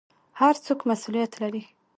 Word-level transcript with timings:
هر 0.39 0.55
څوک 0.65 0.79
مسوولیت 0.89 1.31
لري 1.41 1.61